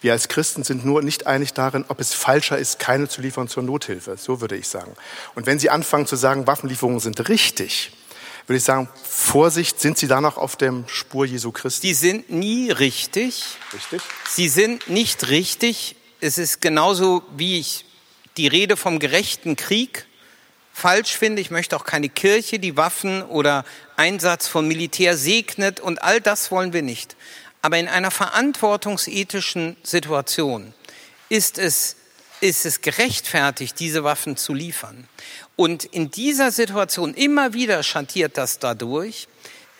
[0.00, 3.48] Wir als Christen sind nur nicht einig darin, ob es falscher ist, keine zu liefern
[3.48, 4.16] zur Nothilfe.
[4.16, 4.94] So würde ich sagen.
[5.34, 7.92] Und wenn Sie anfangen zu sagen, Waffenlieferungen sind richtig,
[8.46, 11.88] würde ich sagen, Vorsicht, sind Sie da noch auf der Spur Jesu Christi?
[11.88, 13.44] Die sind nie richtig.
[13.72, 14.02] Richtig.
[14.28, 15.96] Sie sind nicht richtig.
[16.20, 17.84] Es ist genauso, wie ich
[18.36, 20.06] die Rede vom gerechten Krieg
[20.72, 21.40] falsch finde.
[21.40, 23.64] Ich möchte auch keine Kirche, die Waffen oder
[23.96, 27.16] Einsatz von Militär segnet und all das wollen wir nicht.
[27.66, 30.72] Aber in einer verantwortungsethischen Situation
[31.28, 31.96] ist es,
[32.40, 35.08] ist es gerechtfertigt, diese Waffen zu liefern.
[35.56, 39.26] Und in dieser Situation, immer wieder schattiert das dadurch,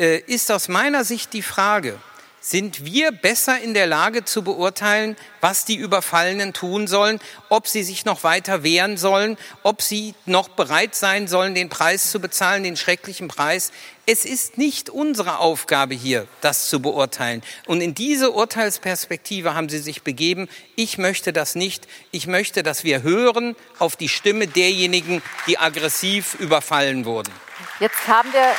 [0.01, 1.97] äh, ist aus meiner Sicht die Frage,
[2.41, 7.21] sind wir besser in der Lage zu beurteilen, was die Überfallenen tun sollen,
[7.51, 12.11] ob sie sich noch weiter wehren sollen, ob sie noch bereit sein sollen, den Preis
[12.11, 13.71] zu bezahlen, den schrecklichen Preis.
[14.09, 17.43] Es ist nicht unsere Aufgabe hier, das zu beurteilen.
[17.67, 20.49] Und in diese Urteilsperspektive haben sie sich begeben.
[20.77, 21.89] Ich möchte das nicht.
[22.13, 27.33] Ich möchte, dass wir hören auf die Stimme derjenigen, die aggressiv überfallen wurden.
[27.81, 28.55] Jetzt haben wir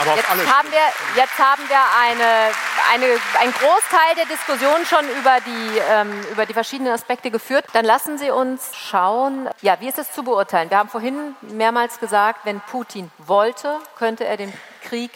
[0.00, 2.54] Aber jetzt, haben wir, jetzt haben wir eine,
[2.92, 7.64] eine, einen Großteil der Diskussion schon über die, ähm, über die verschiedenen Aspekte geführt.
[7.72, 10.70] Dann lassen Sie uns schauen, ja, wie ist es zu beurteilen?
[10.70, 14.52] Wir haben vorhin mehrmals gesagt, wenn Putin wollte, könnte er den
[14.84, 15.10] Krieg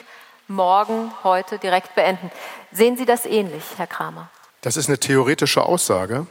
[0.48, 2.30] morgen, heute direkt beenden.
[2.72, 4.30] Sehen Sie das ähnlich, Herr Kramer?
[4.62, 6.26] Das ist eine theoretische Aussage,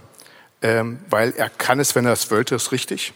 [0.62, 3.14] ähm, weil er kann es, wenn er es wollte, ist richtig.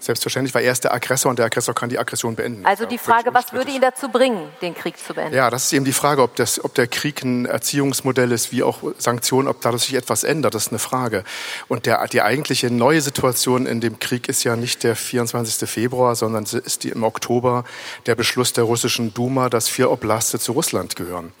[0.00, 2.64] Selbstverständlich, weil er ist der Aggressor und der Aggressor kann die Aggression beenden.
[2.64, 5.34] Also die Frage, was würde ihn dazu bringen, den Krieg zu beenden?
[5.34, 8.62] Ja, das ist eben die Frage, ob, das, ob der Krieg ein Erziehungsmodell ist, wie
[8.62, 11.22] auch Sanktionen, ob dadurch sich etwas ändert, das ist eine Frage.
[11.68, 15.68] Und der, die eigentliche neue Situation in dem Krieg ist ja nicht der 24.
[15.68, 17.64] Februar, sondern ist die im Oktober
[18.06, 21.32] der Beschluss der russischen Duma, dass vier Oblaste zu Russland gehören.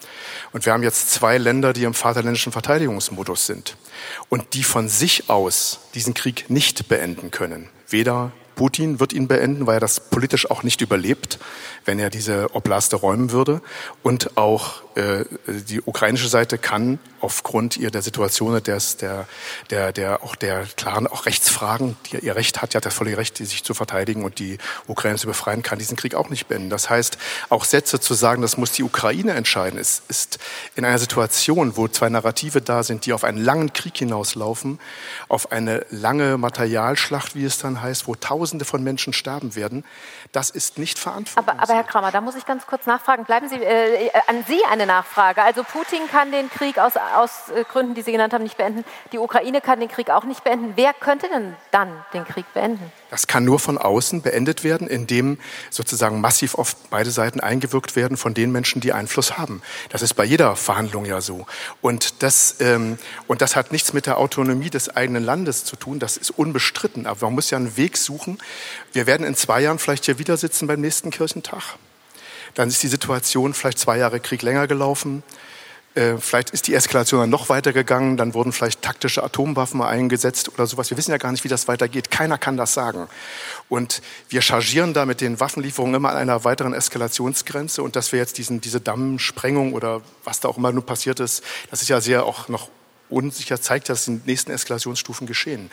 [0.52, 3.76] Und wir haben jetzt zwei Länder, die im vaterländischen Verteidigungsmodus sind
[4.28, 7.70] und die von sich aus diesen Krieg nicht beenden können.
[7.88, 11.38] Weder Putin wird ihn beenden, weil er das politisch auch nicht überlebt,
[11.86, 13.62] wenn er diese Oblaste räumen würde.
[14.02, 19.26] Und auch äh, die ukrainische Seite kann aufgrund ihr der Situation, des, der,
[19.70, 23.38] der, der, auch der klaren auch Rechtsfragen, die ihr Recht hat, ja das volle Recht,
[23.38, 26.68] sich zu verteidigen und die Ukraine zu befreien, kann diesen Krieg auch nicht beenden.
[26.68, 27.16] Das heißt,
[27.48, 30.38] auch Sätze zu sagen, das muss die Ukraine entscheiden, ist, ist
[30.76, 34.78] in einer Situation, wo zwei Narrative da sind, die auf einen langen Krieg hinauslaufen,
[35.28, 39.84] auf eine lange Materialschlacht, wie es dann heißt, wo tausend Tausende von Menschen sterben werden,
[40.32, 41.36] das ist nicht verantwortlich.
[41.36, 43.24] Aber, aber, Herr Kramer, da muss ich ganz kurz nachfragen.
[43.24, 45.40] Bleiben Sie äh, an Sie eine Nachfrage.
[45.42, 48.84] Also Putin kann den Krieg aus, aus äh, Gründen, die Sie genannt haben, nicht beenden.
[49.12, 50.72] Die Ukraine kann den Krieg auch nicht beenden.
[50.74, 52.90] Wer könnte denn dann den Krieg beenden?
[53.10, 58.16] Das kann nur von außen beendet werden, indem sozusagen massiv auf beide Seiten eingewirkt werden
[58.16, 59.62] von den Menschen, die Einfluss haben.
[59.88, 61.44] Das ist bei jeder Verhandlung ja so.
[61.80, 65.98] Und das, ähm, und das hat nichts mit der Autonomie des eigenen Landes zu tun.
[65.98, 67.06] Das ist unbestritten.
[67.06, 68.38] Aber man muss ja einen Weg suchen.
[68.92, 71.76] Wir werden in zwei Jahren vielleicht hier wieder sitzen beim nächsten Kirchentag.
[72.54, 75.22] Dann ist die Situation vielleicht zwei Jahre Krieg länger gelaufen.
[75.94, 80.48] Äh, vielleicht ist die Eskalation dann noch weiter gegangen, dann wurden vielleicht taktische Atomwaffen eingesetzt
[80.48, 80.90] oder sowas.
[80.90, 82.10] Wir wissen ja gar nicht, wie das weitergeht.
[82.12, 83.08] Keiner kann das sagen.
[83.68, 87.82] Und wir chargieren da mit den Waffenlieferungen immer an einer weiteren Eskalationsgrenze.
[87.82, 91.42] Und dass wir jetzt diesen, diese Dammsprengung oder was da auch immer nur passiert ist,
[91.70, 92.68] das ist ja sehr auch noch
[93.08, 95.72] unsicher, zeigt, dass die nächsten Eskalationsstufen geschehen.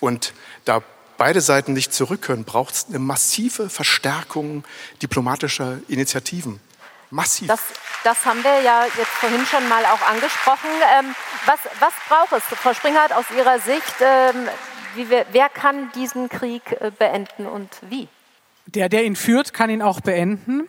[0.00, 0.32] Und
[0.64, 0.82] da
[1.18, 4.64] beide Seiten nicht zurück können, braucht es eine massive Verstärkung
[5.02, 6.60] diplomatischer Initiativen.
[7.10, 7.48] Massiv.
[7.48, 7.60] Das,
[8.04, 10.68] das haben wir ja jetzt vorhin schon mal auch angesprochen.
[10.98, 11.14] Ähm,
[11.46, 13.94] was, was braucht es, Frau Springhardt, aus Ihrer Sicht?
[14.00, 14.48] Ähm,
[14.94, 18.08] wir, wer kann diesen Krieg äh, beenden und wie?
[18.66, 20.68] Der, der ihn führt, kann ihn auch beenden.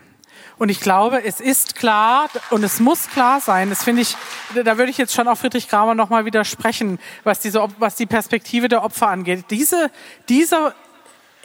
[0.58, 4.16] Und ich glaube, es ist klar und es muss klar sein, das finde ich,
[4.54, 8.68] da würde ich jetzt schon auch Friedrich Kramer nochmal widersprechen, was, diese, was die Perspektive
[8.68, 9.46] der Opfer angeht.
[9.50, 9.90] Diese,
[10.28, 10.76] diese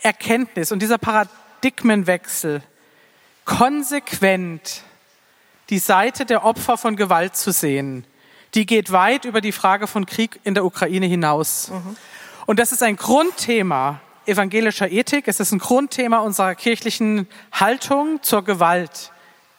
[0.02, 2.62] Erkenntnis und dieser Paradigmenwechsel,
[3.44, 4.82] konsequent
[5.70, 8.06] die Seite der Opfer von Gewalt zu sehen,
[8.54, 11.70] die geht weit über die Frage von Krieg in der Ukraine hinaus.
[11.70, 11.96] Mhm.
[12.46, 18.44] Und das ist ein Grundthema evangelischer Ethik, es ist ein Grundthema unserer kirchlichen Haltung zur
[18.44, 19.12] Gewalt,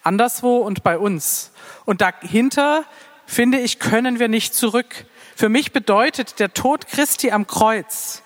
[0.03, 1.51] anderswo und bei uns.
[1.85, 2.85] Und dahinter,
[3.25, 5.05] finde ich, können wir nicht zurück.
[5.35, 8.23] Für mich bedeutet der Tod Christi am Kreuz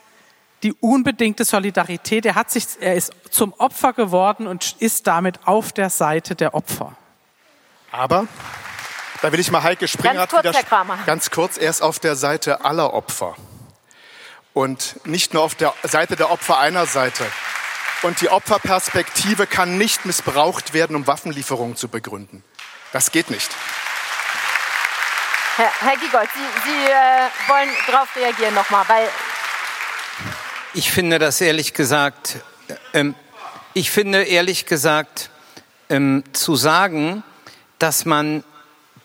[0.63, 2.25] die unbedingte Solidarität.
[2.25, 6.53] Er hat sich, er ist zum Opfer geworden und ist damit auf der Seite der
[6.53, 6.95] Opfer.
[7.91, 8.27] Aber
[9.21, 11.57] da will ich mal Heike Springert ganz kurz, wieder ganz kurz.
[11.57, 13.35] Er ist auf der Seite aller Opfer
[14.53, 17.25] und nicht nur auf der Seite der Opfer einer Seite.
[18.01, 22.43] Und die Opferperspektive kann nicht missbraucht werden, um Waffenlieferungen zu begründen.
[22.93, 23.49] Das geht nicht.
[25.57, 29.09] Herr, Herr Giegold, Sie, Sie äh, wollen darauf reagieren nochmal, weil
[30.73, 32.37] ich finde das ehrlich gesagt,
[32.93, 33.15] ähm,
[33.73, 35.29] ich finde ehrlich gesagt,
[35.89, 37.23] ähm, zu sagen,
[37.79, 38.43] dass man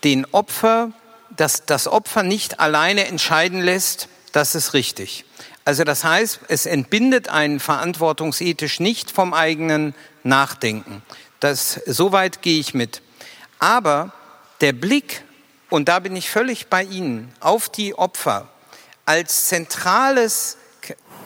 [0.03, 0.91] den Opfer,
[1.35, 5.25] dass das Opfer nicht alleine entscheiden lässt, das ist richtig.
[5.63, 11.01] Also das heißt, es entbindet einen verantwortungsethisch nicht vom eigenen Nachdenken.
[11.39, 13.01] Das, soweit gehe ich mit.
[13.57, 14.11] Aber
[14.61, 15.23] der Blick,
[15.69, 18.49] und da bin ich völlig bei Ihnen, auf die Opfer
[19.05, 20.57] als zentrales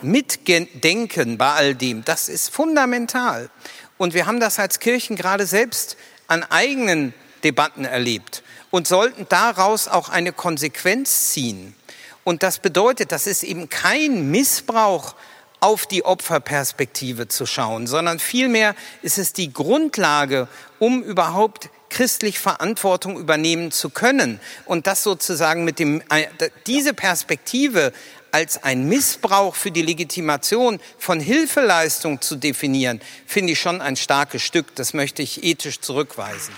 [0.01, 3.49] Mitdenken bei all dem, das ist fundamental.
[3.97, 9.87] Und wir haben das als Kirchen gerade selbst an eigenen Debatten erlebt und sollten daraus
[9.87, 11.75] auch eine Konsequenz ziehen.
[12.23, 15.15] Und das bedeutet, das ist eben kein Missbrauch
[15.61, 20.47] auf die Opferperspektive zu schauen, sondern vielmehr ist es die Grundlage,
[20.79, 24.39] um überhaupt christlich Verantwortung übernehmen zu können.
[24.65, 26.27] Und das sozusagen mit dem, äh,
[26.67, 27.91] diese Perspektive
[28.31, 34.43] als ein Missbrauch für die Legitimation von Hilfeleistung zu definieren, finde ich schon ein starkes
[34.43, 34.75] Stück.
[34.75, 36.53] Das möchte ich ethisch zurückweisen.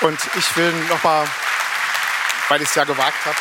[0.00, 1.26] Und ich will nochmal,
[2.48, 3.36] weil ich es ja gewagt habe,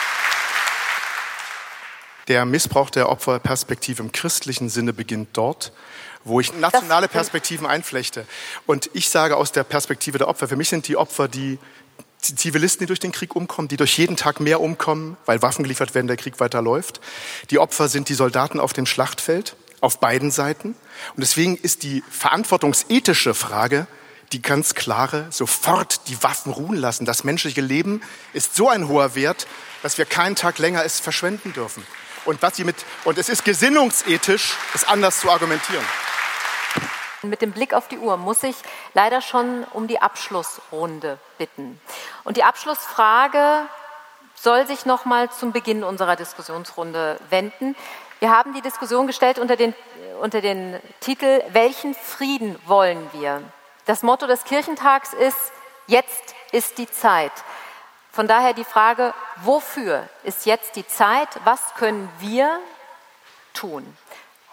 [2.28, 5.74] der Missbrauch der Opferperspektive im christlichen Sinne beginnt dort,
[6.24, 8.26] wo ich nationale Perspektiven einflechte.
[8.66, 11.58] Und ich sage aus der Perspektive der Opfer, für mich sind die Opfer die
[12.22, 15.96] Zivilisten, die durch den Krieg umkommen, die durch jeden Tag mehr umkommen, weil Waffen geliefert
[15.96, 17.02] werden, der Krieg weiterläuft.
[17.50, 20.76] Die Opfer sind die Soldaten auf dem Schlachtfeld, auf beiden Seiten.
[21.16, 23.88] Und deswegen ist die verantwortungsethische Frage
[24.32, 27.06] die ganz klare, sofort die Waffen ruhen lassen.
[27.06, 28.02] Das menschliche Leben
[28.34, 29.48] ist so ein hoher Wert,
[29.84, 31.86] dass wir keinen Tag länger es verschwenden dürfen.
[32.24, 35.84] Und, was sie mit, und es ist gesinnungsethisch, es anders zu argumentieren.
[37.24, 38.56] Mit dem Blick auf die Uhr muss ich
[38.94, 41.80] leider schon um die Abschlussrunde bitten.
[42.24, 43.68] Und die Abschlussfrage
[44.36, 47.76] soll sich noch mal zum Beginn unserer Diskussionsrunde wenden.
[48.20, 49.76] Wir haben die Diskussion gestellt unter den,
[50.22, 53.44] unter den Titel Welchen Frieden wollen wir?
[53.86, 55.52] Das Motto des Kirchentags ist
[55.88, 57.32] Jetzt ist die Zeit.
[58.12, 61.28] Von daher die Frage, wofür ist jetzt die Zeit?
[61.44, 62.60] Was können wir
[63.54, 63.98] tun?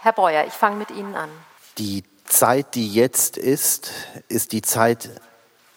[0.00, 1.30] Herr Breuer, ich fange mit Ihnen an.
[1.76, 3.90] Die Zeit, die jetzt ist,
[4.28, 5.10] ist die Zeit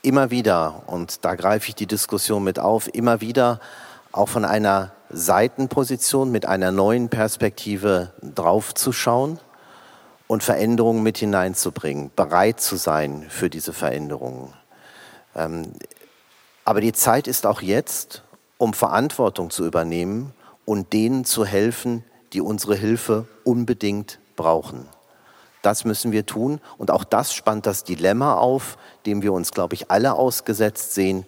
[0.02, 3.60] immer wieder, und da greife ich die Diskussion mit auf, immer wieder
[4.12, 9.39] auch von einer Seitenposition mit einer neuen Perspektive draufzuschauen
[10.28, 14.54] und Veränderungen mit hineinzubringen, bereit zu sein für diese Veränderungen.
[15.36, 15.74] Ähm,
[16.64, 18.24] aber die Zeit ist auch jetzt,
[18.58, 20.34] um Verantwortung zu übernehmen
[20.66, 24.88] und denen zu helfen, die unsere Hilfe unbedingt brauchen.
[25.62, 26.59] Das müssen wir tun.
[26.78, 31.26] Und auch das spannt das Dilemma auf, dem wir uns, glaube ich, alle ausgesetzt sehen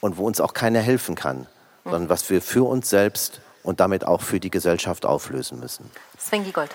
[0.00, 1.46] und wo uns auch keiner helfen kann,
[1.84, 5.90] sondern was wir für uns selbst und damit auch für die Gesellschaft auflösen müssen.
[6.18, 6.70] Sven Giegold.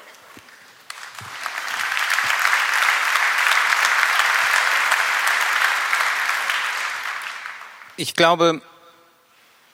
[7.98, 8.62] Ich glaube,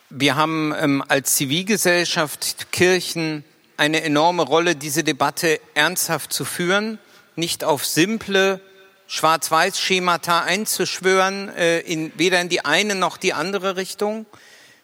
[0.09, 3.45] wir haben ähm, als Zivilgesellschaft, Kirchen,
[3.77, 6.99] eine enorme Rolle, diese Debatte ernsthaft zu führen,
[7.35, 8.59] nicht auf simple
[9.07, 14.25] Schwarz-Weiß-Schemata einzuschwören, äh, in, weder in die eine noch die andere Richtung.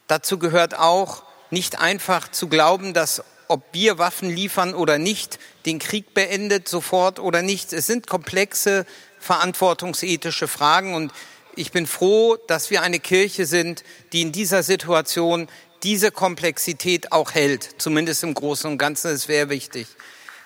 [0.07, 5.77] Dazu gehört auch, nicht einfach zu glauben, dass ob wir Waffen liefern oder nicht, den
[5.77, 7.73] Krieg beendet sofort oder nicht.
[7.73, 8.85] Es sind komplexe
[9.19, 11.11] verantwortungsethische Fragen und
[11.55, 15.47] ich bin froh, dass wir eine Kirche sind, die in dieser Situation
[15.84, 19.88] diese Komplexität auch hält, zumindest im Großen und Ganzen, das wäre wichtig.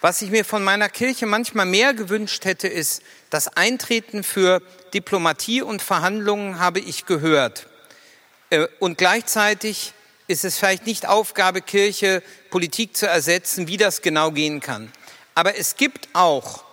[0.02, 4.62] Was ich mir von meiner Kirche manchmal mehr gewünscht hätte, ist, das Eintreten für
[4.94, 7.68] Diplomatie und Verhandlungen habe ich gehört.
[8.50, 9.94] Äh, und gleichzeitig
[10.28, 14.92] ist es vielleicht nicht Aufgabe Kirche, Politik zu ersetzen, wie das genau gehen kann.
[15.36, 16.64] Aber es gibt auch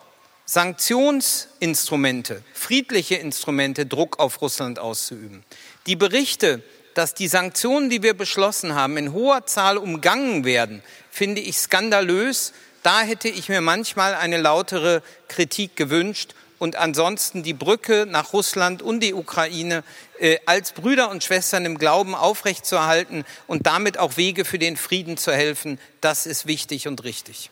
[0.45, 5.45] Sanktionsinstrumente, friedliche Instrumente, Druck auf Russland auszuüben.
[5.87, 6.63] Die Berichte,
[6.95, 12.53] dass die Sanktionen, die wir beschlossen haben, in hoher Zahl umgangen werden, finde ich skandalös.
[12.83, 18.83] Da hätte ich mir manchmal eine lautere Kritik gewünscht und ansonsten die Brücke nach Russland
[18.83, 19.85] und die Ukraine
[20.19, 25.17] äh, als Brüder und Schwestern im Glauben aufrechtzuerhalten und damit auch Wege für den Frieden
[25.17, 27.51] zu helfen, das ist wichtig und richtig.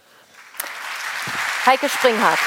[1.66, 2.40] Heike Springhardt.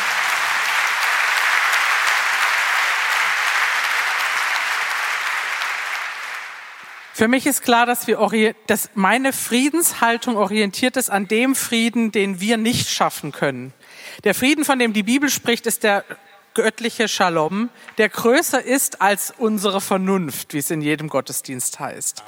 [7.17, 12.41] Für mich ist klar, dass, wir dass meine Friedenshaltung orientiert ist an dem Frieden, den
[12.41, 13.71] wir nicht schaffen können.
[14.25, 16.03] Der Frieden, von dem die Bibel spricht, ist der
[16.55, 22.21] göttliche Shalom, der größer ist als unsere Vernunft, wie es in jedem Gottesdienst heißt.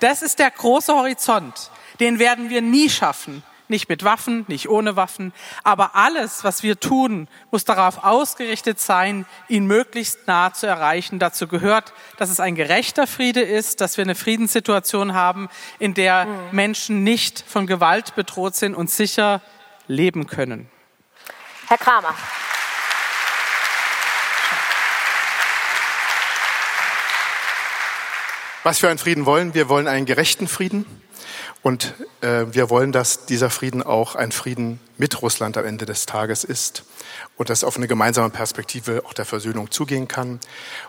[0.00, 1.70] Das ist der große Horizont.
[1.98, 3.42] Den werden wir nie schaffen.
[3.74, 5.32] Nicht mit Waffen, nicht ohne Waffen.
[5.64, 11.18] Aber alles, was wir tun, muss darauf ausgerichtet sein, ihn möglichst nah zu erreichen.
[11.18, 15.48] Dazu gehört, dass es ein gerechter Friede ist, dass wir eine Friedenssituation haben,
[15.80, 16.38] in der mhm.
[16.52, 19.40] Menschen nicht von Gewalt bedroht sind und sicher
[19.88, 20.70] leben können.
[21.66, 22.14] Herr Kramer.
[28.62, 29.52] Was für einen Frieden wollen?
[29.54, 30.86] Wir wollen einen gerechten Frieden.
[31.64, 36.04] Und äh, wir wollen, dass dieser Frieden auch ein Frieden mit Russland am Ende des
[36.04, 36.84] Tages ist
[37.38, 40.40] und dass auf eine gemeinsame Perspektive auch der Versöhnung zugehen kann.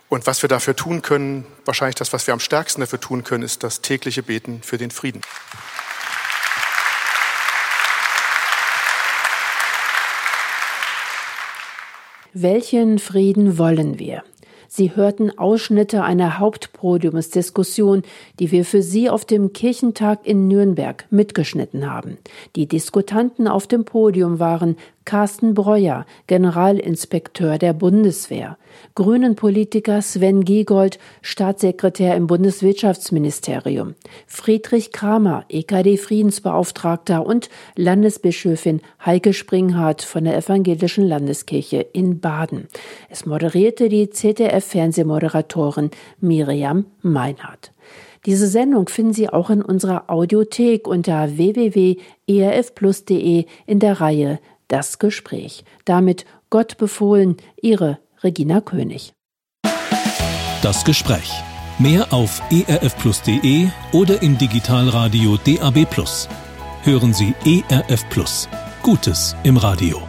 [0.09, 3.41] Und was wir dafür tun können, wahrscheinlich das, was wir am stärksten dafür tun können,
[3.41, 5.21] ist das tägliche Beten für den Frieden.
[12.33, 14.25] Welchen Frieden wollen wir?
[14.75, 18.03] Sie hörten Ausschnitte einer Hauptpodiumsdiskussion,
[18.39, 22.17] die wir für Sie auf dem Kirchentag in Nürnberg mitgeschnitten haben.
[22.57, 24.75] Die Diskutanten auf dem Podium waren
[25.05, 28.57] Carsten Breuer, Generalinspekteur der Bundeswehr,
[28.95, 33.95] Grünen-Politiker Sven Giegold, Staatssekretär im Bundeswirtschaftsministerium,
[34.27, 42.67] Friedrich Kramer, EKD-Friedensbeauftragter und Landesbischöfin Heike Springhardt von der Evangelischen Landeskirche in Baden.
[43.09, 47.71] Es moderierte die ZDF-Fernsehmoderatorin Miriam Meinhardt.
[48.25, 55.63] Diese Sendung finden Sie auch in unserer Audiothek unter www.erfplus.de in der Reihe das Gespräch.
[55.85, 59.13] Damit Gott befohlen, Ihre Regina König.
[60.61, 61.31] Das Gespräch.
[61.77, 65.85] Mehr auf erfplus.de oder im Digitalradio DAB+.
[66.83, 68.05] Hören Sie ERF.
[68.81, 70.04] Gutes im Radio.